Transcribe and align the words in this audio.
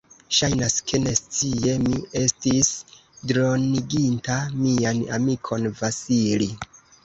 Ŝajnas, 0.35 0.77
ke, 0.91 0.99
nescie, 1.03 1.75
mi 1.83 1.99
estis 2.23 2.73
droniginta 3.33 4.41
mian 4.65 5.07
amikon 5.21 5.73
Vasili. 5.85 6.53